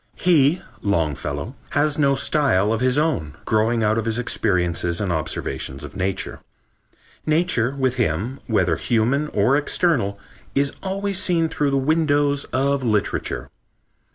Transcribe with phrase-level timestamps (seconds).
[0.15, 5.83] He (Longfellow) has no style of his own, growing out of his experiences and observations
[5.83, 6.39] of nature.
[7.27, 10.17] Nature with him, whether human or external,
[10.55, 13.51] is always seen through the windows of literature....